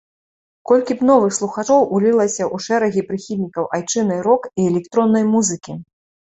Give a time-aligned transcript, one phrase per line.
[0.69, 5.81] Колькі б новых слухачоў улілася ў шэрагі прыхільнікаў айчыннай рок- і электроннай музыкі!